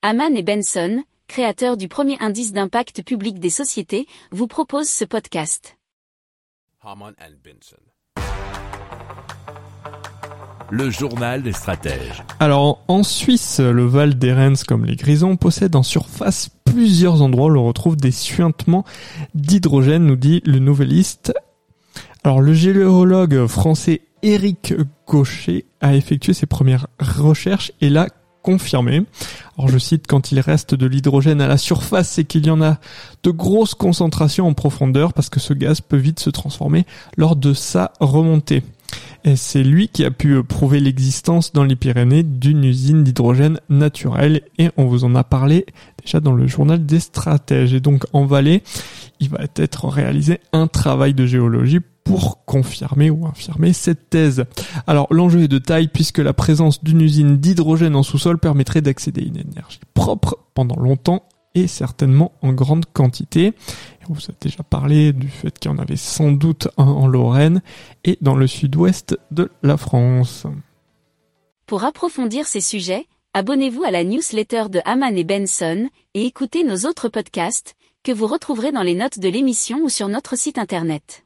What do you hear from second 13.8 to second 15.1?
Val d'Erens, comme les